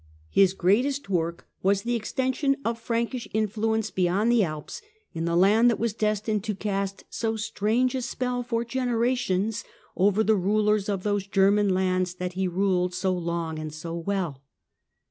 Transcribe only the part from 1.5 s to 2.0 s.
was the